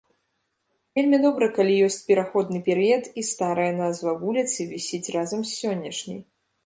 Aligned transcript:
Вельмі 0.99 1.17
добра, 1.25 1.49
калі 1.57 1.75
ёсць 1.87 1.99
пераходны 2.07 2.61
перыяд 2.69 3.03
і 3.23 3.25
старая 3.33 3.71
назва 3.83 4.11
вуліцы 4.23 4.59
вісіць 4.75 5.11
разам 5.17 5.41
з 5.51 5.51
сённяшняй. 5.61 6.19